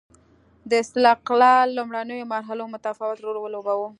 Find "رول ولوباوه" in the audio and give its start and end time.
3.25-3.87